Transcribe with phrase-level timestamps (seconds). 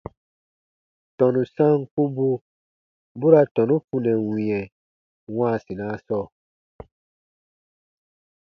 [1.17, 2.27] Tɔnu sankubu
[3.19, 4.59] bu ra tɔnu funɛ wĩɛ
[5.37, 6.25] wãasinaa sɔɔ.